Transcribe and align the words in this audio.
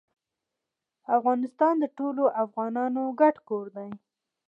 افغانستان 1.17 1.73
د 1.79 1.85
ټولو 1.97 2.23
افغانانو 2.43 3.03
ګډ 3.19 3.35
کور 3.47 3.65
دی 3.75 3.89